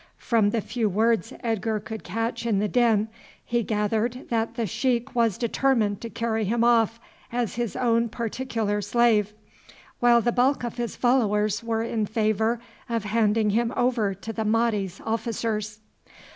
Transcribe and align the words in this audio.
From 0.17 0.49
the 0.49 0.61
few 0.61 0.89
words 0.89 1.31
Edgar 1.43 1.79
could 1.79 2.03
catch 2.03 2.47
in 2.47 2.57
the 2.57 2.67
din 2.67 3.07
he 3.45 3.61
gathered 3.61 4.27
that 4.29 4.55
the 4.55 4.65
sheik 4.65 5.13
was 5.13 5.37
determined 5.37 6.01
to 6.01 6.09
carry 6.09 6.43
him 6.43 6.63
off 6.63 6.99
as 7.31 7.53
his 7.53 7.75
own 7.75 8.09
particular 8.09 8.81
slave, 8.81 9.35
while 9.99 10.19
the 10.19 10.31
bulk 10.31 10.63
of 10.63 10.77
his 10.77 10.95
followers 10.95 11.63
were 11.63 11.83
in 11.83 12.07
favour 12.07 12.59
of 12.89 13.03
handing 13.03 13.51
him 13.51 13.71
over 13.77 14.15
to 14.15 14.33
the 14.33 14.43
Mahdi's 14.43 14.99
officers. 15.05 15.81